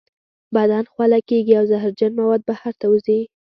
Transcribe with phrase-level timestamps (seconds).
[0.55, 3.19] بدن خوله کیږي او زهرجن مواد بهر ته وځي.